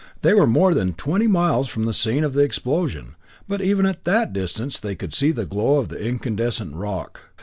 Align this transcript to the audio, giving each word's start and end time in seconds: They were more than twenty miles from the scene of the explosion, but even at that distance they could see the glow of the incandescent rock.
They 0.23 0.33
were 0.33 0.47
more 0.47 0.73
than 0.73 0.93
twenty 0.93 1.27
miles 1.27 1.67
from 1.67 1.85
the 1.85 1.93
scene 1.93 2.23
of 2.23 2.33
the 2.33 2.41
explosion, 2.41 3.13
but 3.47 3.61
even 3.61 3.85
at 3.85 4.03
that 4.05 4.33
distance 4.33 4.79
they 4.79 4.95
could 4.95 5.13
see 5.13 5.29
the 5.29 5.45
glow 5.45 5.75
of 5.77 5.89
the 5.89 6.03
incandescent 6.03 6.73
rock. 6.73 7.21